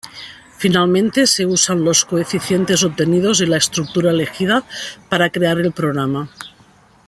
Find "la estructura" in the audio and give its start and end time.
3.45-4.09